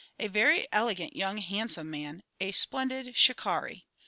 [0.19, 2.23] a very elegant young, handsome chap.
[2.39, 3.83] A splendid Shikarri!